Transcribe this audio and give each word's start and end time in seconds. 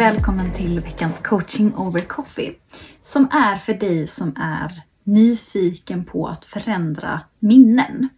Och 0.00 0.06
välkommen 0.06 0.52
till 0.52 0.80
veckans 0.80 1.18
coaching 1.18 1.74
over 1.74 2.00
coffee 2.00 2.54
som 3.00 3.28
är 3.32 3.56
för 3.56 3.74
dig 3.74 4.06
som 4.06 4.36
är 4.36 4.82
nyfiken 5.04 6.04
på 6.04 6.26
att 6.26 6.44
förändra 6.44 7.20
minnen. 7.38 8.08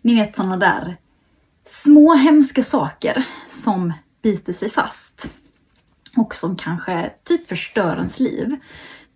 Ni 0.00 0.14
vet 0.14 0.36
sådana 0.36 0.56
där 0.56 0.96
små 1.64 2.14
hemska 2.14 2.62
saker 2.62 3.26
som 3.48 3.92
biter 4.22 4.52
sig 4.52 4.70
fast 4.70 5.30
och 6.16 6.34
som 6.34 6.56
kanske 6.56 7.12
typ 7.24 7.48
förstör 7.48 7.96
ens 7.96 8.20
liv. 8.20 8.56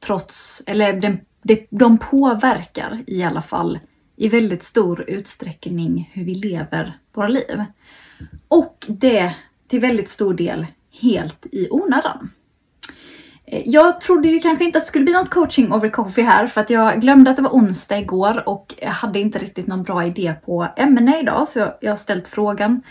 Trots, 0.00 0.62
eller 0.66 1.00
den, 1.00 1.20
de, 1.42 1.66
de 1.70 1.98
påverkar 1.98 3.04
i 3.06 3.22
alla 3.22 3.42
fall 3.42 3.78
i 4.16 4.28
väldigt 4.28 4.62
stor 4.62 5.04
utsträckning 5.10 6.10
hur 6.12 6.24
vi 6.24 6.34
lever 6.34 6.98
våra 7.12 7.28
liv. 7.28 7.64
Och 8.48 8.86
det 8.88 9.34
till 9.68 9.80
väldigt 9.80 10.10
stor 10.10 10.34
del 10.34 10.66
helt 11.02 11.46
i 11.52 11.68
onödan. 11.70 12.30
Eh, 13.46 13.62
jag 13.64 14.00
trodde 14.00 14.28
ju 14.28 14.40
kanske 14.40 14.64
inte 14.64 14.78
att 14.78 14.84
det 14.84 14.88
skulle 14.88 15.04
bli 15.04 15.14
något 15.14 15.30
coaching 15.30 15.72
over 15.72 15.90
coffee 15.90 16.22
här 16.22 16.46
för 16.46 16.60
att 16.60 16.70
jag 16.70 17.00
glömde 17.00 17.30
att 17.30 17.36
det 17.36 17.42
var 17.42 17.50
onsdag 17.50 17.98
igår 17.98 18.48
och 18.48 18.74
jag 18.78 18.90
hade 18.90 19.18
inte 19.18 19.38
riktigt 19.38 19.66
någon 19.66 19.82
bra 19.82 20.04
idé 20.04 20.34
på 20.44 20.68
ämne 20.76 21.20
idag 21.20 21.48
så 21.48 21.74
jag 21.80 21.92
har 21.92 21.96
ställt 21.96 22.28
frågan 22.28 22.82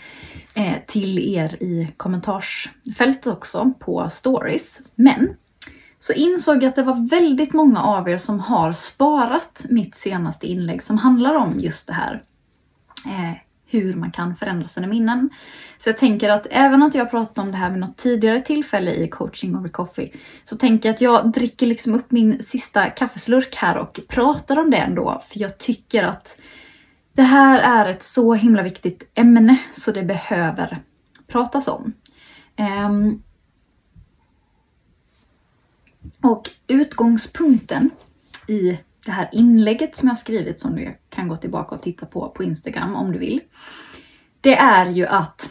eh, 0.54 0.74
till 0.86 1.18
er 1.18 1.62
i 1.62 1.88
kommentarsfältet 1.96 3.26
också 3.26 3.72
på 3.78 4.10
stories. 4.10 4.80
Men 4.94 5.36
så 5.98 6.12
insåg 6.12 6.56
jag 6.56 6.68
att 6.68 6.76
det 6.76 6.82
var 6.82 7.08
väldigt 7.08 7.52
många 7.52 7.82
av 7.82 8.08
er 8.08 8.18
som 8.18 8.40
har 8.40 8.72
sparat 8.72 9.64
mitt 9.68 9.94
senaste 9.94 10.46
inlägg 10.46 10.82
som 10.82 10.98
handlar 10.98 11.34
om 11.34 11.60
just 11.60 11.86
det 11.86 11.92
här. 11.92 12.22
Eh, 13.06 13.49
hur 13.70 13.94
man 13.94 14.10
kan 14.10 14.34
förändra 14.34 14.68
sina 14.68 14.86
minnen. 14.86 15.30
Så 15.78 15.88
jag 15.88 15.98
tänker 15.98 16.28
att 16.28 16.46
även 16.50 16.82
att 16.82 16.94
jag 16.94 17.10
pratat 17.10 17.38
om 17.38 17.50
det 17.50 17.56
här 17.56 17.70
vid 17.70 17.80
något 17.80 17.96
tidigare 17.96 18.40
tillfälle 18.40 18.94
i 18.94 19.08
coaching 19.08 19.56
over 19.56 19.68
coffee 19.68 20.12
så 20.44 20.56
tänker 20.56 20.88
jag 20.88 20.94
att 20.94 21.00
jag 21.00 21.32
dricker 21.32 21.66
liksom 21.66 21.94
upp 21.94 22.10
min 22.10 22.42
sista 22.42 22.90
kaffeslurk 22.90 23.56
här 23.56 23.78
och 23.78 24.00
pratar 24.08 24.58
om 24.58 24.70
det 24.70 24.76
ändå. 24.76 25.22
För 25.28 25.40
jag 25.40 25.58
tycker 25.58 26.02
att 26.02 26.36
det 27.12 27.22
här 27.22 27.84
är 27.84 27.90
ett 27.90 28.02
så 28.02 28.34
himla 28.34 28.62
viktigt 28.62 29.10
ämne 29.14 29.58
så 29.72 29.92
det 29.92 30.02
behöver 30.02 30.82
pratas 31.26 31.68
om. 31.68 31.92
Um, 32.58 33.22
och 36.22 36.50
utgångspunkten 36.68 37.90
i 38.46 38.78
det 39.04 39.10
här 39.10 39.28
inlägget 39.32 39.96
som 39.96 40.08
jag 40.08 40.18
skrivit 40.18 40.60
som 40.60 40.76
du 40.76 40.98
kan 41.08 41.28
gå 41.28 41.36
tillbaka 41.36 41.74
och 41.74 41.82
titta 41.82 42.06
på 42.06 42.28
på 42.28 42.44
Instagram 42.44 42.96
om 42.96 43.12
du 43.12 43.18
vill. 43.18 43.40
Det 44.40 44.56
är 44.56 44.86
ju 44.86 45.06
att 45.06 45.50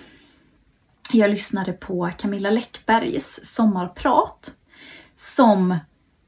jag 1.11 1.29
lyssnade 1.29 1.73
på 1.73 2.09
Camilla 2.17 2.49
Läckbergs 2.49 3.39
sommarprat 3.43 4.51
som 5.15 5.77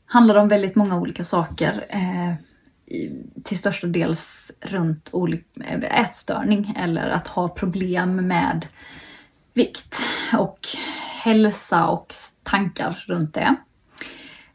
handlar 0.06 0.36
om 0.36 0.48
väldigt 0.48 0.76
många 0.76 1.00
olika 1.00 1.24
saker. 1.24 1.86
Eh, 1.90 2.34
till 3.44 3.58
största 3.58 3.88
dels 3.88 4.52
runt 4.60 5.12
eh, 5.66 6.02
ätstörning 6.02 6.76
eller 6.78 7.10
att 7.10 7.28
ha 7.28 7.50
problem 7.50 8.16
med 8.16 8.68
vikt 9.54 10.00
och 10.38 10.60
hälsa 11.24 11.88
och 11.88 12.14
tankar 12.44 13.04
runt 13.08 13.34
det. 13.34 13.56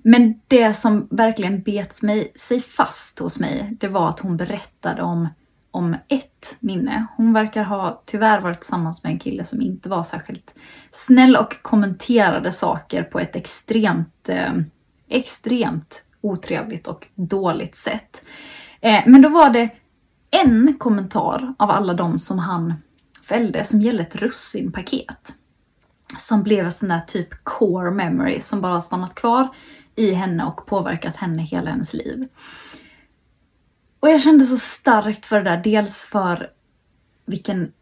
Men 0.08 0.40
det 0.48 0.74
som 0.74 1.08
verkligen 1.10 1.62
bet 1.62 2.02
mig, 2.02 2.32
sig 2.36 2.60
fast 2.60 3.18
hos 3.18 3.38
mig, 3.38 3.76
det 3.80 3.88
var 3.88 4.08
att 4.08 4.20
hon 4.20 4.36
berättade 4.36 5.02
om, 5.02 5.28
om 5.70 5.96
ett 6.08 6.56
minne. 6.60 7.06
Hon 7.16 7.32
verkar 7.32 7.64
ha 7.64 8.02
tyvärr 8.06 8.40
varit 8.40 8.60
tillsammans 8.60 9.02
med 9.02 9.12
en 9.12 9.18
kille 9.18 9.44
som 9.44 9.62
inte 9.62 9.88
var 9.88 10.02
särskilt 10.02 10.54
snäll 10.92 11.36
och 11.36 11.62
kommenterade 11.62 12.52
saker 12.52 13.02
på 13.02 13.20
ett 13.20 13.36
extremt, 13.36 14.28
eh, 14.28 14.52
extremt 15.08 16.02
otrevligt 16.20 16.86
och 16.86 17.08
dåligt 17.14 17.76
sätt. 17.76 18.22
Eh, 18.80 19.02
men 19.06 19.22
då 19.22 19.28
var 19.28 19.50
det 19.50 19.70
en 20.30 20.74
kommentar 20.78 21.54
av 21.58 21.70
alla 21.70 21.94
de 21.94 22.18
som 22.18 22.38
han 22.38 22.74
fällde 23.28 23.64
som 23.64 23.80
gällde 23.80 24.02
ett 24.02 24.16
russinpaket. 24.16 25.32
Som 26.18 26.42
blev 26.42 26.64
en 26.64 26.72
sån 26.72 26.88
där 26.88 27.00
typ 27.00 27.28
core 27.44 27.90
memory 27.90 28.40
som 28.40 28.60
bara 28.60 28.80
stannat 28.80 29.14
kvar 29.14 29.48
i 29.96 30.12
henne 30.12 30.44
och 30.44 30.66
påverkat 30.66 31.16
henne 31.16 31.42
hela 31.42 31.70
hennes 31.70 31.94
liv. 31.94 32.28
Och 34.00 34.08
jag 34.08 34.22
kände 34.22 34.44
så 34.44 34.58
starkt 34.58 35.26
för 35.26 35.42
det 35.42 35.50
där, 35.50 35.62
dels 35.64 36.04
för 36.04 36.50
vilken 37.26 37.72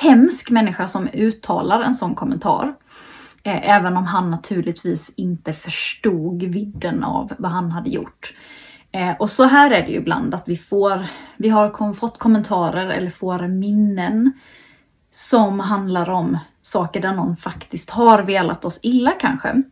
hemsk 0.00 0.50
människa 0.50 0.88
som 0.88 1.08
uttalar 1.12 1.80
en 1.80 1.94
sån 1.94 2.14
kommentar. 2.14 2.74
Eh, 3.42 3.70
även 3.70 3.96
om 3.96 4.04
han 4.04 4.30
naturligtvis 4.30 5.12
inte 5.16 5.52
förstod 5.52 6.42
vidden 6.42 7.04
av 7.04 7.32
vad 7.38 7.50
han 7.50 7.70
hade 7.70 7.90
gjort. 7.90 8.34
Eh, 8.92 9.16
och 9.18 9.30
så 9.30 9.44
här 9.44 9.70
är 9.70 9.82
det 9.82 9.92
ju 9.92 9.98
ibland 9.98 10.34
att 10.34 10.48
vi 10.48 10.56
får, 10.56 11.06
vi 11.36 11.48
har 11.48 11.92
fått 11.92 12.18
kommentarer 12.18 12.88
eller 12.88 13.10
får 13.10 13.48
minnen 13.48 14.32
som 15.12 15.60
handlar 15.60 16.10
om 16.10 16.38
saker 16.62 17.00
där 17.00 17.12
någon 17.12 17.36
faktiskt 17.36 17.90
har 17.90 18.22
velat 18.22 18.64
oss 18.64 18.78
illa 18.82 19.10
kanske. 19.10 19.62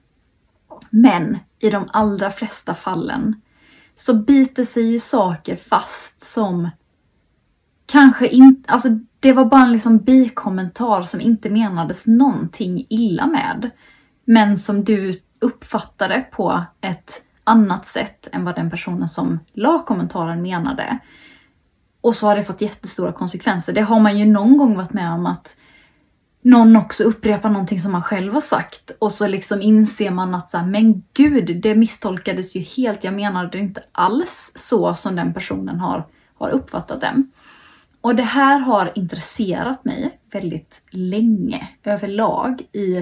Men 0.94 1.38
i 1.58 1.70
de 1.70 1.88
allra 1.92 2.30
flesta 2.30 2.74
fallen 2.74 3.40
så 3.94 4.14
biter 4.14 4.64
sig 4.64 4.82
ju 4.82 5.00
saker 5.00 5.56
fast 5.56 6.20
som 6.20 6.70
kanske 7.86 8.28
inte, 8.28 8.72
alltså 8.72 8.88
det 9.20 9.32
var 9.32 9.44
bara 9.44 9.62
en 9.62 9.72
liksom 9.72 9.98
bikommentar 9.98 11.02
som 11.02 11.20
inte 11.20 11.50
menades 11.50 12.06
någonting 12.06 12.86
illa 12.88 13.26
med. 13.26 13.70
Men 14.24 14.58
som 14.58 14.84
du 14.84 15.20
uppfattade 15.40 16.26
på 16.32 16.62
ett 16.80 17.22
annat 17.44 17.86
sätt 17.86 18.28
än 18.32 18.44
vad 18.44 18.54
den 18.54 18.70
personen 18.70 19.08
som 19.08 19.40
la 19.52 19.84
kommentaren 19.84 20.42
menade. 20.42 20.98
Och 22.00 22.16
så 22.16 22.26
har 22.26 22.36
det 22.36 22.44
fått 22.44 22.60
jättestora 22.60 23.12
konsekvenser. 23.12 23.72
Det 23.72 23.80
har 23.80 24.00
man 24.00 24.18
ju 24.18 24.24
någon 24.24 24.56
gång 24.56 24.76
varit 24.76 24.92
med 24.92 25.12
om 25.12 25.26
att 25.26 25.56
någon 26.42 26.76
också 26.76 27.04
upprepar 27.04 27.50
någonting 27.50 27.80
som 27.80 27.92
man 27.92 28.02
själv 28.02 28.34
har 28.34 28.40
sagt 28.40 28.90
och 28.98 29.12
så 29.12 29.26
liksom 29.26 29.62
inser 29.62 30.10
man 30.10 30.34
att 30.34 30.48
så 30.48 30.58
här, 30.58 30.66
men 30.66 31.02
gud, 31.14 31.60
det 31.62 31.74
misstolkades 31.74 32.56
ju 32.56 32.60
helt. 32.60 33.04
Jag 33.04 33.14
menade 33.14 33.48
det 33.48 33.58
inte 33.58 33.82
alls 33.92 34.52
så 34.54 34.94
som 34.94 35.16
den 35.16 35.34
personen 35.34 35.80
har, 35.80 36.06
har 36.34 36.50
uppfattat 36.50 37.00
den. 37.00 37.30
Och 38.00 38.14
det 38.14 38.22
här 38.22 38.58
har 38.58 38.92
intresserat 38.94 39.84
mig 39.84 40.18
väldigt 40.32 40.82
länge 40.90 41.68
överlag 41.84 42.62
i 42.72 42.96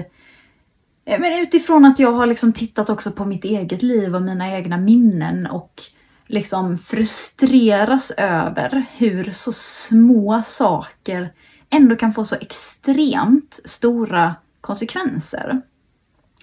eh, 1.05 1.19
men 1.19 1.39
utifrån 1.39 1.85
att 1.85 1.99
jag 1.99 2.11
har 2.11 2.25
liksom 2.25 2.53
tittat 2.53 2.89
också 2.89 3.11
på 3.11 3.25
mitt 3.25 3.43
eget 3.43 3.81
liv 3.81 4.15
och 4.15 4.21
mina 4.21 4.51
egna 4.51 4.77
minnen 4.77 5.47
och 5.47 5.81
liksom 6.27 6.77
frustreras 6.77 8.11
över 8.17 8.85
hur 8.97 9.31
så 9.31 9.53
små 9.53 10.41
saker 10.45 11.33
ändå 11.71 11.95
kan 11.95 12.13
få 12.13 12.25
så 12.25 12.35
extremt 12.35 13.59
stora 13.65 14.35
konsekvenser. 14.61 15.61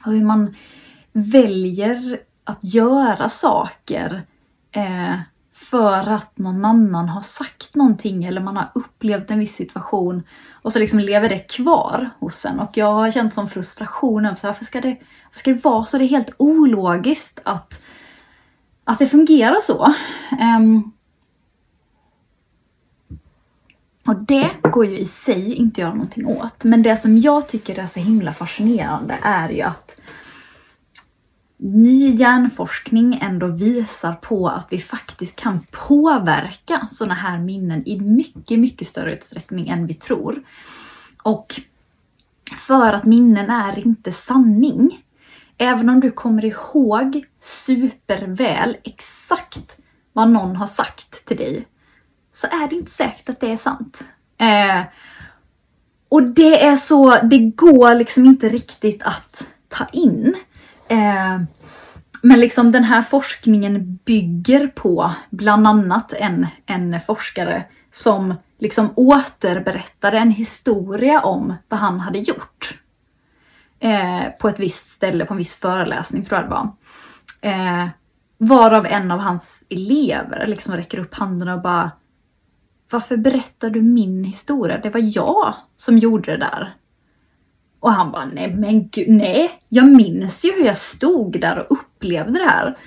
Och 0.04 0.12
hur 0.12 0.24
man 0.24 0.54
väljer 1.12 2.20
att 2.44 2.58
göra 2.60 3.28
saker 3.28 4.22
eh, 4.72 5.16
för 5.52 6.08
att 6.08 6.38
någon 6.38 6.64
annan 6.64 7.08
har 7.08 7.22
sagt 7.22 7.74
någonting 7.74 8.24
eller 8.24 8.40
man 8.40 8.56
har 8.56 8.70
upplevt 8.74 9.30
en 9.30 9.38
viss 9.38 9.54
situation 9.54 10.22
och 10.52 10.72
så 10.72 10.78
liksom 10.78 10.98
lever 10.98 11.28
det 11.28 11.38
kvar 11.38 12.10
hos 12.18 12.44
en. 12.44 12.60
Och 12.60 12.76
jag 12.76 12.92
har 12.92 13.10
känt 13.10 13.34
som 13.34 13.48
frustration 13.48 14.26
över 14.26 14.38
varför 14.42 14.64
ska 14.64 14.80
det, 14.80 14.96
varför 15.26 15.38
ska 15.38 15.50
det 15.50 15.64
vara 15.64 15.84
så? 15.84 15.98
Det 15.98 16.04
är 16.04 16.08
helt 16.08 16.34
ologiskt 16.36 17.40
att, 17.44 17.82
att 18.84 18.98
det 18.98 19.06
fungerar 19.06 19.60
så. 19.60 19.94
Um, 20.58 20.92
och 24.08 24.16
det 24.16 24.50
går 24.62 24.86
ju 24.86 24.98
i 24.98 25.06
sig 25.06 25.54
inte 25.54 25.72
att 25.72 25.78
göra 25.78 25.94
någonting 25.94 26.26
åt. 26.26 26.64
Men 26.64 26.82
det 26.82 26.96
som 26.96 27.18
jag 27.18 27.48
tycker 27.48 27.78
är 27.78 27.86
så 27.86 28.00
himla 28.00 28.32
fascinerande 28.32 29.18
är 29.22 29.48
ju 29.48 29.62
att 29.62 30.00
ny 31.56 32.10
hjärnforskning 32.10 33.18
ändå 33.22 33.46
visar 33.46 34.12
på 34.12 34.48
att 34.48 34.66
vi 34.70 34.78
faktiskt 34.78 35.36
kan 35.36 35.60
påverka 35.70 36.88
sådana 36.90 37.14
här 37.14 37.38
minnen 37.38 37.88
i 37.88 38.00
mycket, 38.00 38.58
mycket 38.58 38.88
större 38.88 39.14
utsträckning 39.14 39.68
än 39.68 39.86
vi 39.86 39.94
tror. 39.94 40.42
Och 41.22 41.60
för 42.56 42.92
att 42.92 43.04
minnen 43.04 43.50
är 43.50 43.78
inte 43.78 44.12
sanning. 44.12 45.04
även 45.58 45.88
om 45.88 46.00
du 46.00 46.10
kommer 46.10 46.44
ihåg 46.44 47.24
superväl 47.40 48.76
exakt 48.84 49.78
vad 50.12 50.30
någon 50.30 50.56
har 50.56 50.66
sagt 50.66 51.24
till 51.24 51.36
dig, 51.36 51.66
så 52.38 52.46
är 52.46 52.68
det 52.68 52.74
inte 52.74 52.90
säkert 52.90 53.28
att 53.28 53.40
det 53.40 53.52
är 53.52 53.56
sant. 53.56 54.02
Eh, 54.38 54.82
och 56.08 56.22
det 56.22 56.64
är 56.64 56.76
så, 56.76 57.18
det 57.22 57.38
går 57.38 57.94
liksom 57.94 58.26
inte 58.26 58.48
riktigt 58.48 59.02
att 59.02 59.48
ta 59.68 59.86
in. 59.92 60.36
Eh, 60.88 61.40
men 62.22 62.40
liksom 62.40 62.72
den 62.72 62.84
här 62.84 63.02
forskningen 63.02 63.98
bygger 64.04 64.66
på 64.66 65.14
bland 65.30 65.66
annat 65.66 66.12
en, 66.12 66.46
en 66.66 67.00
forskare 67.00 67.64
som 67.92 68.34
liksom 68.58 68.92
återberättade 68.96 70.18
en 70.18 70.30
historia 70.30 71.20
om 71.20 71.54
vad 71.68 71.80
han 71.80 72.00
hade 72.00 72.18
gjort. 72.18 72.78
Eh, 73.80 74.24
på 74.40 74.48
ett 74.48 74.60
visst 74.60 74.90
ställe, 74.90 75.24
på 75.24 75.34
en 75.34 75.38
viss 75.38 75.54
föreläsning 75.54 76.24
tror 76.24 76.40
jag 76.40 76.48
det 76.48 76.54
var. 76.54 76.70
Eh, 77.40 77.88
varav 78.38 78.86
en 78.86 79.10
av 79.10 79.18
hans 79.18 79.64
elever 79.68 80.46
liksom 80.46 80.74
räcker 80.74 80.98
upp 80.98 81.14
handen 81.14 81.48
och 81.48 81.62
bara 81.62 81.90
varför 82.90 83.16
berättar 83.16 83.70
du 83.70 83.82
min 83.82 84.24
historia? 84.24 84.78
Det 84.78 84.90
var 84.90 85.16
jag 85.16 85.54
som 85.76 85.98
gjorde 85.98 86.30
det 86.30 86.38
där. 86.38 86.74
Och 87.80 87.92
han 87.92 88.10
bara, 88.10 88.26
nej 88.26 88.54
men 88.54 88.88
gud, 88.88 89.08
nej. 89.08 89.50
Jag 89.68 89.86
minns 89.86 90.44
ju 90.44 90.52
hur 90.52 90.64
jag 90.64 90.76
stod 90.76 91.40
där 91.40 91.58
och 91.58 91.78
upplevde 91.78 92.38
det 92.38 92.48
här. 92.48 92.78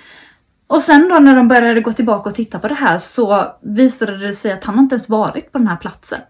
Och 0.66 0.82
sen 0.82 1.08
då 1.08 1.18
när 1.18 1.36
de 1.36 1.48
började 1.48 1.80
gå 1.80 1.92
tillbaka 1.92 2.28
och 2.28 2.34
titta 2.34 2.58
på 2.58 2.68
det 2.68 2.74
här 2.74 2.98
så 2.98 3.46
visade 3.62 4.18
det 4.18 4.34
sig 4.34 4.52
att 4.52 4.64
han 4.64 4.78
inte 4.78 4.94
ens 4.94 5.08
varit 5.08 5.52
på 5.52 5.58
den 5.58 5.66
här 5.66 5.76
platsen. 5.76 6.20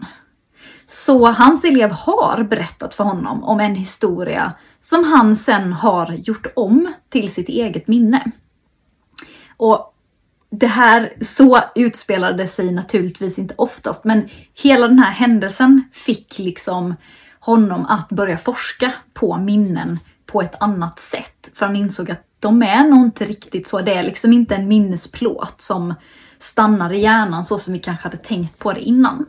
Så 0.86 1.26
hans 1.26 1.64
elev 1.64 1.90
har 1.90 2.42
berättat 2.42 2.94
för 2.94 3.04
honom 3.04 3.44
om 3.44 3.60
en 3.60 3.74
historia 3.74 4.52
som 4.80 5.04
han 5.04 5.36
sen 5.36 5.72
har 5.72 6.12
gjort 6.12 6.46
om 6.56 6.94
till 7.08 7.32
sitt 7.32 7.48
eget 7.48 7.88
minne. 7.88 8.24
Och 9.56 9.91
det 10.54 10.66
här, 10.66 11.12
så 11.20 11.60
utspelade 11.74 12.46
sig 12.46 12.72
naturligtvis 12.72 13.38
inte 13.38 13.54
oftast, 13.58 14.04
men 14.04 14.28
hela 14.62 14.88
den 14.88 14.98
här 14.98 15.10
händelsen 15.10 15.84
fick 15.92 16.38
liksom 16.38 16.94
honom 17.40 17.86
att 17.86 18.08
börja 18.08 18.38
forska 18.38 18.92
på 19.14 19.36
minnen 19.36 19.98
på 20.26 20.42
ett 20.42 20.62
annat 20.62 21.00
sätt. 21.00 21.50
För 21.54 21.66
han 21.66 21.76
insåg 21.76 22.10
att 22.10 22.24
de 22.38 22.62
är 22.62 22.84
nog 22.84 23.04
inte 23.04 23.24
riktigt 23.24 23.68
så. 23.68 23.80
Det 23.80 23.94
är 23.94 24.02
liksom 24.02 24.32
inte 24.32 24.54
en 24.54 24.68
minnesplåt 24.68 25.60
som 25.60 25.94
stannar 26.38 26.92
i 26.92 27.00
hjärnan 27.00 27.44
så 27.44 27.58
som 27.58 27.72
vi 27.72 27.78
kanske 27.78 28.04
hade 28.04 28.16
tänkt 28.16 28.58
på 28.58 28.72
det 28.72 28.80
innan. 28.80 29.26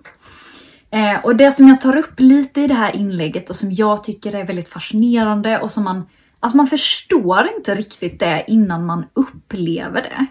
Eh, 0.92 1.26
och 1.26 1.36
det 1.36 1.52
som 1.52 1.68
jag 1.68 1.82
tar 1.82 1.98
upp 1.98 2.20
lite 2.20 2.62
i 2.62 2.68
det 2.68 2.74
här 2.74 2.96
inlägget 2.96 3.50
och 3.50 3.56
som 3.56 3.74
jag 3.74 4.04
tycker 4.04 4.36
är 4.36 4.48
väldigt 4.48 4.70
fascinerande 4.70 5.60
och 5.60 5.72
som 5.72 5.84
man, 5.84 6.04
alltså 6.40 6.58
man 6.58 6.68
förstår 6.68 7.50
inte 7.58 7.76
riktigt 7.76 8.20
det 8.20 8.44
innan 8.48 8.86
man 8.86 9.06
upplever 9.14 10.02
det. 10.02 10.28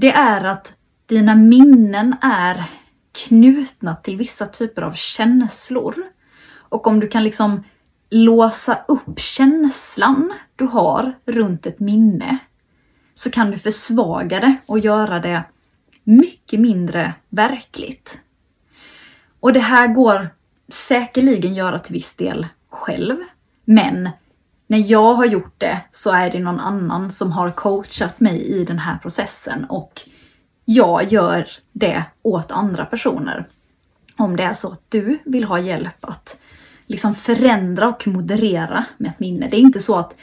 Det 0.00 0.12
är 0.12 0.44
att 0.44 0.74
dina 1.06 1.34
minnen 1.34 2.16
är 2.22 2.64
knutna 3.28 3.94
till 3.94 4.16
vissa 4.16 4.46
typer 4.46 4.82
av 4.82 4.92
känslor. 4.92 5.94
Och 6.52 6.86
om 6.86 7.00
du 7.00 7.08
kan 7.08 7.24
liksom 7.24 7.64
låsa 8.10 8.84
upp 8.88 9.18
känslan 9.20 10.32
du 10.56 10.64
har 10.64 11.12
runt 11.24 11.66
ett 11.66 11.80
minne 11.80 12.38
så 13.14 13.30
kan 13.30 13.50
du 13.50 13.58
försvaga 13.58 14.40
det 14.40 14.56
och 14.66 14.78
göra 14.78 15.20
det 15.20 15.42
mycket 16.04 16.60
mindre 16.60 17.14
verkligt. 17.28 18.18
Och 19.40 19.52
det 19.52 19.60
här 19.60 19.88
går 19.88 20.28
säkerligen 20.68 21.54
göra 21.54 21.78
till 21.78 21.94
viss 21.94 22.16
del 22.16 22.46
själv. 22.70 23.16
Men 23.64 24.08
när 24.70 24.90
jag 24.90 25.14
har 25.14 25.26
gjort 25.26 25.54
det 25.58 25.80
så 25.90 26.10
är 26.10 26.30
det 26.30 26.38
någon 26.38 26.60
annan 26.60 27.10
som 27.10 27.32
har 27.32 27.50
coachat 27.50 28.20
mig 28.20 28.42
i 28.42 28.64
den 28.64 28.78
här 28.78 28.98
processen 28.98 29.64
och 29.64 30.00
jag 30.64 31.12
gör 31.12 31.48
det 31.72 32.04
åt 32.22 32.50
andra 32.50 32.84
personer. 32.84 33.48
Om 34.16 34.36
det 34.36 34.42
är 34.42 34.54
så 34.54 34.72
att 34.72 34.82
du 34.88 35.18
vill 35.24 35.44
ha 35.44 35.58
hjälp 35.58 36.04
att 36.04 36.36
liksom 36.86 37.14
förändra 37.14 37.88
och 37.88 38.06
moderera 38.06 38.84
med 38.98 39.10
ett 39.10 39.20
minne. 39.20 39.48
Det 39.48 39.56
är 39.56 39.60
inte 39.60 39.80
så 39.80 39.96
att 39.96 40.16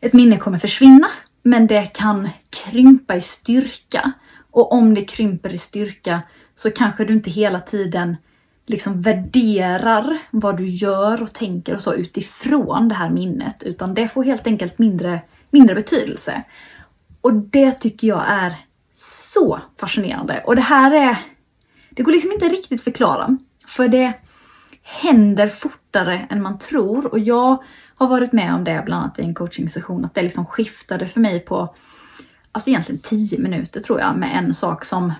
ett 0.00 0.12
minne 0.12 0.36
kommer 0.36 0.58
försvinna, 0.58 1.08
men 1.42 1.66
det 1.66 1.94
kan 1.94 2.28
krympa 2.50 3.16
i 3.16 3.20
styrka. 3.20 4.12
Och 4.50 4.72
om 4.72 4.94
det 4.94 5.04
krymper 5.04 5.54
i 5.54 5.58
styrka 5.58 6.22
så 6.54 6.70
kanske 6.70 7.04
du 7.04 7.12
inte 7.12 7.30
hela 7.30 7.60
tiden 7.60 8.16
liksom 8.68 9.00
värderar 9.00 10.18
vad 10.30 10.56
du 10.56 10.66
gör 10.66 11.22
och 11.22 11.32
tänker 11.32 11.74
och 11.74 11.82
så 11.82 11.94
utifrån 11.94 12.88
det 12.88 12.94
här 12.94 13.10
minnet, 13.10 13.62
utan 13.62 13.94
det 13.94 14.08
får 14.08 14.24
helt 14.24 14.46
enkelt 14.46 14.78
mindre, 14.78 15.20
mindre 15.50 15.74
betydelse. 15.74 16.42
Och 17.20 17.34
det 17.34 17.72
tycker 17.72 18.08
jag 18.08 18.24
är 18.28 18.54
så 18.94 19.60
fascinerande. 19.80 20.42
Och 20.46 20.56
det 20.56 20.62
här 20.62 20.90
är... 20.90 21.18
Det 21.90 22.02
går 22.02 22.12
liksom 22.12 22.32
inte 22.32 22.48
riktigt 22.48 22.82
förklara. 22.82 23.38
För 23.66 23.88
det 23.88 24.12
händer 24.82 25.48
fortare 25.48 26.26
än 26.30 26.42
man 26.42 26.58
tror. 26.58 27.06
Och 27.06 27.18
jag 27.18 27.62
har 27.94 28.08
varit 28.08 28.32
med 28.32 28.54
om 28.54 28.64
det 28.64 28.82
bland 28.86 29.02
annat 29.02 29.18
i 29.18 29.22
en 29.22 29.34
coachingsession, 29.34 30.04
att 30.04 30.14
det 30.14 30.22
liksom 30.22 30.46
skiftade 30.46 31.06
för 31.06 31.20
mig 31.20 31.40
på 31.40 31.74
alltså 32.52 32.70
egentligen 32.70 33.00
10 33.00 33.38
minuter 33.38 33.80
tror 33.80 34.00
jag 34.00 34.16
med 34.16 34.36
en 34.36 34.54
sak 34.54 34.84
som 34.84 35.12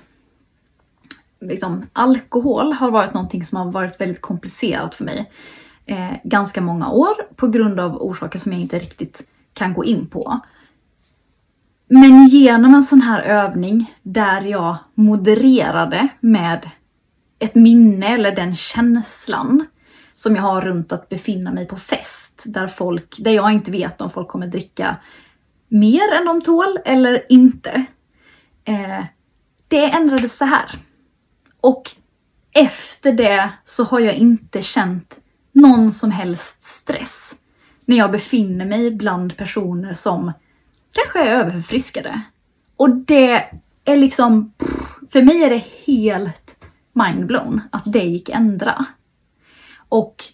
liksom, 1.41 1.87
alkohol 1.93 2.73
har 2.73 2.91
varit 2.91 3.15
någonting 3.15 3.45
som 3.45 3.59
har 3.59 3.73
varit 3.73 4.01
väldigt 4.01 4.21
komplicerat 4.21 4.95
för 4.95 5.05
mig 5.05 5.31
eh, 5.87 6.13
ganska 6.25 6.61
många 6.61 6.91
år 6.91 7.15
på 7.37 7.49
grund 7.49 7.81
av 7.81 8.03
orsaker 8.03 8.39
som 8.39 8.53
jag 8.53 8.61
inte 8.61 8.79
riktigt 8.79 9.23
kan 9.53 9.75
gå 9.75 9.85
in 9.85 10.07
på. 10.07 10.41
Men 11.89 12.27
genom 12.27 12.75
en 12.75 12.83
sån 12.83 13.01
här 13.01 13.21
övning 13.21 13.95
där 14.03 14.41
jag 14.41 14.77
modererade 14.95 16.09
med 16.21 16.71
ett 17.39 17.55
minne 17.55 18.07
eller 18.15 18.37
den 18.37 18.55
känslan 18.55 19.67
som 20.15 20.37
jag 20.37 20.43
har 20.43 20.61
runt 20.61 20.93
att 20.93 21.09
befinna 21.09 21.53
mig 21.53 21.67
på 21.67 21.77
fest 21.77 22.45
där 22.47 22.67
folk, 22.67 23.17
där 23.19 23.31
jag 23.31 23.53
inte 23.53 23.71
vet 23.71 24.01
om 24.01 24.11
folk 24.11 24.29
kommer 24.29 24.47
dricka 24.47 24.97
mer 25.69 26.13
än 26.13 26.27
de 26.27 26.43
tål 26.43 26.79
eller 26.85 27.33
inte. 27.33 27.85
Eh, 28.65 29.05
det 29.69 29.91
ändrades 29.91 30.37
så 30.37 30.45
här. 30.45 30.71
Och 31.63 31.91
efter 32.55 33.13
det 33.13 33.53
så 33.65 33.85
har 33.85 34.01
jag 34.01 34.15
inte 34.15 34.63
känt 34.63 35.21
någon 35.53 35.93
som 35.93 36.11
helst 36.11 36.63
stress 36.63 37.35
när 37.85 37.97
jag 37.97 38.11
befinner 38.11 38.65
mig 38.65 38.91
bland 38.91 39.37
personer 39.37 39.95
som 39.95 40.33
kanske 40.95 41.31
är 41.31 41.41
överförfriskade. 41.41 42.23
Och 42.77 42.91
det 42.91 43.45
är 43.85 43.97
liksom, 43.97 44.53
för 45.13 45.23
mig 45.23 45.45
är 45.45 45.51
det 45.51 45.65
helt 45.87 46.57
mindblown 46.93 47.61
att 47.73 47.93
det 47.93 48.05
gick 48.05 48.29
ändra. 48.29 48.87
Och 49.89 50.25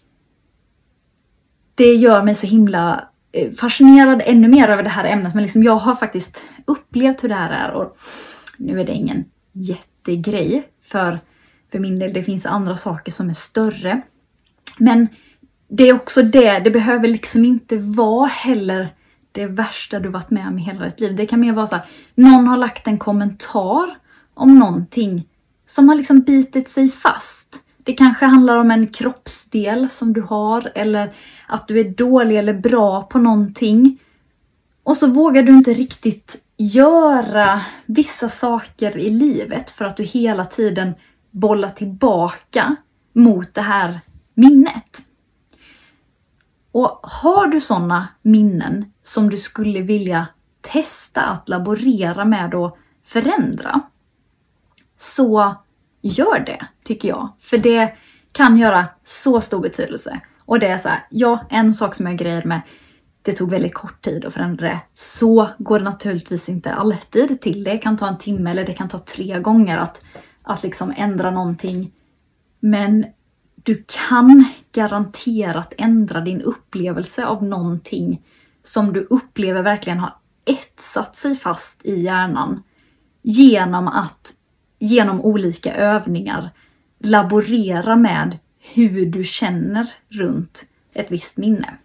det 1.75 1.95
gör 1.95 2.23
mig 2.23 2.35
så 2.35 2.47
himla 2.47 3.09
eh, 3.33 3.53
fascinerad 3.53 4.23
ännu 4.25 4.49
mer 4.49 4.69
över 4.69 4.83
det 4.83 4.89
här 4.89 5.05
ämnet. 5.05 5.35
Men 5.35 5.43
liksom 5.43 5.63
jag 5.63 5.77
har 5.77 5.95
faktiskt 5.95 6.43
upplevt 6.65 7.25
hur 7.25 7.29
det 7.29 7.35
här 7.35 7.51
är 7.51 7.71
och 7.71 7.97
nu 8.57 8.81
är 8.81 8.85
det 8.85 8.93
ingen 8.93 9.25
jättegrej 9.55 10.69
för, 10.83 11.21
för 11.73 11.79
min 11.79 11.99
del. 11.99 12.13
Det 12.13 12.23
finns 12.23 12.47
andra 12.47 12.77
saker 12.77 13.13
som 13.13 13.31
är 13.31 13.35
större. 13.35 14.03
Men 14.79 15.09
det 15.69 15.89
är 15.89 15.95
också 15.95 16.23
det, 16.23 16.59
det 16.59 16.71
behöver 16.71 17.09
liksom 17.09 17.45
inte 17.45 17.77
vara 17.77 18.27
heller 18.27 18.89
det 19.33 19.47
värsta 19.47 20.01
du 20.01 20.09
varit 20.09 20.31
med 20.31 20.49
om 20.49 20.59
i 20.59 20.63
hela 20.63 20.85
ditt 20.85 21.01
liv. 21.01 21.17
Det 21.17 21.27
kan 21.27 21.41
mer 21.41 21.53
vara 21.53 21.67
så 21.67 21.77
här, 21.77 21.87
någon 22.15 22.47
har 22.47 22.57
lagt 22.57 22.87
en 22.87 22.99
kommentar 22.99 23.99
om 24.35 24.59
någonting 24.59 25.29
som 25.67 25.89
har 25.89 25.97
liksom 25.97 26.21
bitit 26.21 26.69
sig 26.69 26.89
fast. 26.89 27.61
Det 27.83 27.93
kanske 27.93 28.27
handlar 28.27 28.57
om 28.57 28.71
en 28.71 28.89
kroppsdel 28.89 29.89
som 29.91 30.13
du 30.13 30.21
har 30.21 30.73
eller 30.75 31.15
att 31.49 31.69
du 31.69 31.81
är 31.81 31.85
dålig 31.85 32.37
eller 32.39 32.55
bra 32.55 33.03
på 33.03 33.19
någonting. 33.19 33.99
Och 34.83 34.97
så 34.97 35.07
vågar 35.07 35.43
du 35.43 35.53
inte 35.53 35.75
riktigt 35.75 36.44
göra 36.57 37.63
vissa 37.87 38.29
saker 38.29 38.97
i 38.97 39.11
livet 39.11 39.71
för 39.71 39.85
att 39.85 39.97
du 39.97 40.03
hela 40.03 40.45
tiden 40.45 40.95
bollar 41.31 41.69
tillbaka 41.69 42.77
mot 43.13 43.55
det 43.55 43.61
här 43.61 44.01
minnet. 44.35 45.03
Och 46.73 47.01
har 47.03 47.47
du 47.47 47.61
sådana 47.61 48.09
minnen 48.23 48.93
som 49.03 49.31
du 49.31 49.37
skulle 49.37 49.81
vilja 49.81 50.27
testa 50.61 51.21
att 51.21 51.49
laborera 51.49 52.25
med 52.25 52.55
och 52.55 52.79
förändra, 53.05 53.81
så 54.99 55.55
gör 56.03 56.39
det, 56.47 56.67
tycker 56.85 57.09
jag. 57.09 57.29
För 57.39 57.59
det 57.59 57.95
kan 58.33 58.59
göra 58.59 58.87
så 59.03 59.41
stor 59.41 59.61
betydelse. 59.61 60.21
Och 60.45 60.59
det 60.59 60.67
är 60.67 60.79
så 60.79 60.89
här, 60.89 61.07
ja, 61.11 61.47
en 61.51 61.75
sak 61.75 61.95
som 61.95 62.07
jag 62.07 62.17
grejer 62.17 62.43
med, 62.45 62.61
det 63.25 63.33
tog 63.33 63.51
väldigt 63.51 63.75
kort 63.75 64.03
tid 64.03 64.25
att 64.25 64.35
förändra 64.35 64.69
det. 64.69 64.81
Så 64.95 65.49
går 65.59 65.79
det 65.79 65.85
naturligtvis 65.85 66.49
inte 66.49 66.73
alltid 66.73 67.41
till. 67.41 67.65
Det 67.65 67.79
kan 67.79 67.97
ta 67.97 68.09
en 68.09 68.19
timme 68.19 68.51
eller 68.51 68.67
det 68.67 68.73
kan 68.73 68.89
ta 68.89 68.99
tre 68.99 69.41
gånger 69.41 69.79
att, 69.79 70.03
att 70.43 70.63
liksom 70.63 70.95
ändra 70.97 71.31
någonting. 71.31 71.93
Men 72.61 73.07
du 73.55 73.85
kan 74.09 74.45
garanterat 74.73 75.73
ändra 75.79 76.21
din 76.21 76.41
upplevelse 76.41 77.27
av 77.27 77.45
någonting 77.45 78.23
som 78.63 78.93
du 78.93 79.01
upplever 79.11 79.63
verkligen 79.63 79.99
har 79.99 80.13
etsat 80.45 81.17
sig 81.17 81.35
fast 81.35 81.81
i 81.85 82.01
hjärnan 82.01 82.63
genom 83.23 83.89
att 83.89 84.33
genom 84.79 85.21
olika 85.21 85.75
övningar 85.75 86.51
laborera 86.99 87.97
med 87.97 88.39
hur 88.75 89.07
du 89.07 89.25
känner 89.25 89.91
runt 90.09 90.65
ett 90.93 91.11
visst 91.11 91.37
minne. 91.37 91.79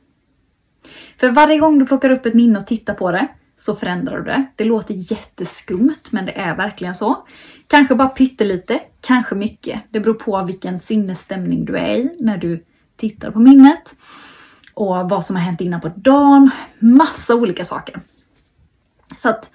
För 1.17 1.29
varje 1.29 1.58
gång 1.58 1.79
du 1.79 1.86
plockar 1.86 2.10
upp 2.10 2.25
ett 2.25 2.34
minne 2.34 2.60
och 2.60 2.67
tittar 2.67 2.93
på 2.93 3.12
det 3.12 3.27
så 3.60 3.75
förändrar 3.75 4.17
du 4.17 4.24
det. 4.24 4.46
Det 4.55 4.63
låter 4.63 4.93
jätteskumt 5.12 6.12
men 6.12 6.25
det 6.25 6.31
är 6.31 6.55
verkligen 6.55 6.96
så. 6.96 7.27
Kanske 7.67 7.96
bara 7.96 8.10
pyttelite, 8.10 8.79
kanske 9.01 9.36
mycket. 9.36 9.81
Det 9.89 10.00
beror 10.00 10.13
på 10.13 10.43
vilken 10.43 10.79
sinnesstämning 10.79 11.65
du 11.65 11.77
är 11.77 11.96
i 11.96 12.15
när 12.19 12.38
du 12.38 12.65
tittar 12.98 13.31
på 13.31 13.39
minnet. 13.39 13.96
Och 14.74 15.10
vad 15.10 15.25
som 15.25 15.36
har 15.36 15.43
hänt 15.43 15.62
innan 15.62 15.81
på 15.81 15.91
dagen. 15.96 16.51
Massa 16.79 17.36
olika 17.36 17.65
saker. 17.65 18.01
Så 19.17 19.29
att 19.29 19.50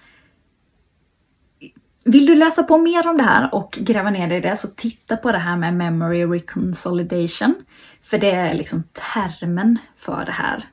vill 2.05 2.27
du 2.27 2.35
läsa 2.35 2.63
på 2.63 2.79
mer 2.79 3.09
om 3.09 3.17
det 3.17 3.23
här 3.23 3.55
och 3.55 3.79
gräva 3.81 4.11
ner 4.11 4.29
dig 4.29 4.39
i 4.39 4.41
det 4.41 4.57
så 4.57 4.69
titta 4.69 5.17
på 5.17 5.33
det 5.33 5.39
här 5.39 5.57
med 5.57 5.75
memory 5.75 6.25
reconsolidation. 6.25 7.55
För 8.03 8.19
det 8.19 8.31
är 8.31 8.55
liksom 8.55 8.83
termen 8.93 9.79
för 9.97 10.25
det 10.25 10.33
här. 10.33 10.65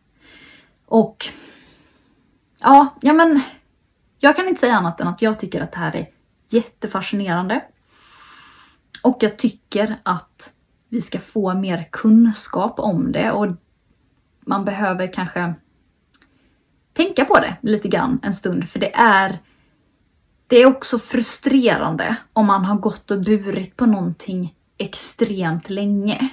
Och 0.92 1.26
ja, 2.60 2.96
ja 3.02 3.14
men 3.14 3.42
jag 4.20 4.36
kan 4.36 4.48
inte 4.48 4.60
säga 4.60 4.76
annat 4.76 5.00
än 5.00 5.08
att 5.08 5.22
jag 5.22 5.40
tycker 5.40 5.62
att 5.62 5.72
det 5.72 5.78
här 5.78 5.96
är 5.96 6.10
jättefascinerande. 6.50 7.64
Och 9.04 9.18
jag 9.20 9.38
tycker 9.38 10.00
att 10.04 10.54
vi 10.90 11.02
ska 11.02 11.20
få 11.20 11.54
mer 11.54 11.88
kunskap 11.92 12.80
om 12.80 13.12
det 13.12 13.32
och 13.32 13.48
man 14.40 14.66
behöver 14.66 15.14
kanske 15.14 15.54
tänka 16.94 17.26
på 17.26 17.40
det 17.40 17.58
lite 17.62 17.88
grann 17.88 18.20
en 18.24 18.34
stund 18.34 18.70
för 18.70 18.80
det 18.80 18.96
är 18.96 19.40
det 20.48 20.56
är 20.58 20.66
också 20.66 21.00
frustrerande 21.00 22.16
om 22.34 22.46
man 22.46 22.66
har 22.66 22.76
gått 22.76 23.12
och 23.12 23.22
burit 23.22 23.76
på 23.76 23.86
någonting 23.86 24.56
extremt 24.78 25.70
länge. 25.70 26.30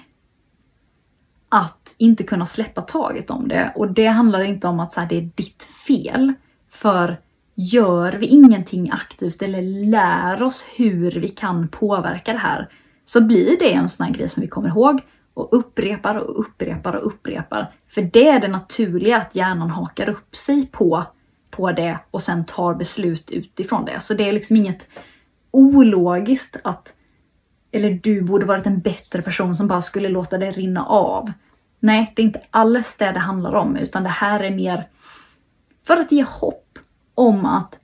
Att 1.49 1.95
inte 1.99 2.25
kunna 2.25 2.47
släppa 2.47 2.81
taget 2.81 3.31
om 3.31 3.49
det. 3.49 3.73
Och 3.75 3.93
det 3.93 4.07
handlar 4.07 4.43
inte 4.43 4.69
om 4.69 4.81
att 4.81 4.93
så 4.93 5.01
här, 5.01 5.09
det 5.09 5.17
är 5.17 5.31
ditt 5.35 5.63
fel. 5.63 6.33
För 6.71 7.21
gör 7.55 8.13
vi 8.13 8.27
ingenting 8.27 8.91
aktivt 8.91 9.43
eller 9.43 9.63
lär 9.63 10.43
oss 10.43 10.65
hur 10.77 11.11
vi 11.11 11.29
kan 11.29 11.69
påverka 11.69 12.33
det 12.33 12.39
här 12.39 12.69
så 13.05 13.21
blir 13.21 13.59
det 13.59 13.73
en 13.73 13.89
sån 13.89 14.07
här 14.07 14.15
grej 14.15 14.29
som 14.29 14.41
vi 14.41 14.49
kommer 14.49 14.69
ihåg 14.69 15.01
och 15.35 15.49
upprepar 15.51 16.15
och 16.15 16.41
upprepar 16.41 16.93
och 16.93 17.07
upprepar. 17.07 17.73
För 17.89 18.03
det 18.03 18.29
är 18.29 18.41
det 18.41 18.49
naturliga 18.49 19.17
att 19.17 19.35
hjärnan 19.35 19.71
hakar 19.71 20.09
upp 20.09 20.37
sig 20.37 20.67
på 20.67 21.05
på 21.51 21.73
det 21.73 21.99
och 22.11 22.23
sen 22.23 22.45
tar 22.45 22.75
beslut 22.75 23.31
utifrån 23.31 23.85
det. 23.85 24.01
Så 24.01 24.15
det 24.15 24.29
är 24.29 24.33
liksom 24.33 24.57
inget 24.57 24.89
ologiskt 25.51 26.57
att 26.65 26.95
eller 27.73 27.91
du 28.03 28.23
borde 28.23 28.47
varit 28.47 28.67
en 28.67 28.81
bättre 28.81 29.23
person 29.23 29.57
som 29.57 29.69
bara 29.69 29.83
skulle 29.83 30.09
låta 30.09 30.39
det 30.39 30.51
rinna 30.51 30.87
av. 30.87 31.33
Nej, 31.81 32.13
det 32.17 32.23
är 32.23 32.27
inte 32.27 32.43
alls 32.51 32.97
det 32.97 33.13
det 33.13 33.19
handlar 33.19 33.55
om, 33.55 33.77
utan 33.77 34.03
det 34.03 34.09
här 34.09 34.41
är 34.41 34.51
mer 34.51 34.89
för 35.87 35.97
att 35.97 36.13
ge 36.13 36.23
hopp 36.23 36.79
om 37.15 37.47
att 37.47 37.79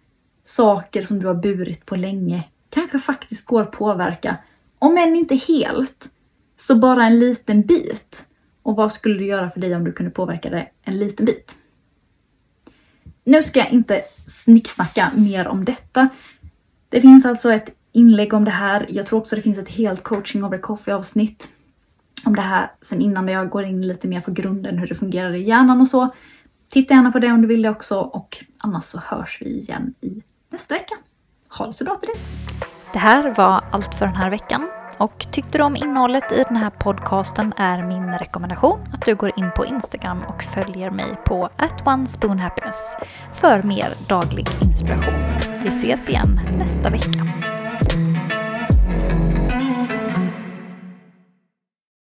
saker 0.45 1.03
som 1.03 1.19
du 1.19 1.27
har 1.27 1.35
burit 1.35 1.87
på 1.87 1.97
länge 1.97 2.45
kanske 2.71 2.99
faktiskt 2.99 3.47
går 3.47 3.63
att 3.63 3.73
påverka. 3.73 4.37
Om 4.79 4.99
än 4.99 5.17
inte 5.17 5.35
helt, 5.35 6.09
så 6.57 6.75
bara 6.75 7.07
en 7.07 7.19
liten 7.19 7.63
bit. 7.63 8.27
Och 8.63 8.77
vad 8.77 8.93
skulle 8.93 9.19
du 9.19 9.27
göra 9.27 9.51
för 9.51 9.61
dig 9.61 9.77
om 9.77 9.85
du 9.85 9.93
kunde 9.93 10.11
påverka 10.11 10.51
det 10.51 10.69
en 10.83 10.97
liten 10.97 11.27
bit? 11.27 11.57
Nu 13.25 13.43
ska 13.43 13.59
jag 13.59 13.73
inte 13.73 14.03
snicksnacka 14.27 15.11
mer 15.15 15.49
om 15.49 15.65
detta. 15.65 16.09
Det 16.89 17.01
finns 17.01 17.25
alltså 17.25 17.53
ett 17.53 17.71
inlägg 17.95 18.35
om 18.35 18.45
det 18.45 18.51
här. 18.51 18.87
Jag 18.89 19.07
tror 19.07 19.19
också 19.21 19.37
det 19.37 19.43
finns 19.43 19.59
ett 19.59 19.69
helt 19.69 20.03
coaching 20.03 20.45
over 20.45 20.59
coffee 20.59 20.95
avsnitt 20.95 21.49
om 22.25 22.37
det 22.37 22.43
här 22.43 22.71
sen 22.83 23.01
innan 23.01 23.29
jag 23.29 23.49
går 23.51 23.65
in 23.65 23.87
lite 23.87 24.09
mer 24.09 24.21
på 24.21 24.31
grunden 24.31 24.79
hur 24.79 24.87
det 24.87 24.95
fungerar 24.95 25.35
i 25.35 25.43
hjärnan 25.43 25.81
och 25.81 25.89
så. 25.89 26.15
Titta 26.73 26.95
gärna 26.95 27.13
på 27.13 27.19
det 27.19 27.33
om 27.33 27.43
du 27.43 27.49
vill 27.49 27.63
det 27.63 27.71
också 27.71 28.01
och 28.01 28.45
annars 28.59 28.85
så 28.85 28.99
hörs 28.99 29.39
vi 29.41 29.59
igen 29.59 29.95
i 30.01 30.23
nästa 30.51 30.75
vecka. 30.75 30.95
Ha 31.59 31.67
det 31.67 31.73
så 31.73 31.85
bra 31.85 31.95
till 31.95 32.09
dess! 32.09 32.37
Det 32.93 32.99
här 32.99 33.35
var 33.35 33.65
allt 33.71 33.95
för 33.95 34.07
den 34.07 34.17
här 34.17 34.31
veckan. 34.31 34.69
Och 34.99 35.27
tyckte 35.31 35.59
du 35.59 35.65
om 35.65 35.77
innehållet 35.77 36.33
i 36.33 36.45
den 36.49 36.57
här 36.57 36.71
podcasten 36.71 37.53
är 37.57 37.83
min 37.83 38.13
rekommendation 38.13 38.79
att 38.93 39.05
du 39.05 39.15
går 39.15 39.33
in 39.37 39.51
på 39.57 39.67
Instagram 39.67 40.23
och 40.29 40.43
följer 40.43 40.91
mig 40.91 41.17
på 41.27 41.49
@onespoonhappiness 41.85 42.97
för 43.33 43.63
mer 43.63 43.95
daglig 44.09 44.47
inspiration. 44.63 45.15
Vi 45.63 45.69
ses 45.69 46.09
igen 46.09 46.41
nästa 46.59 46.91
vecka. 46.91 47.34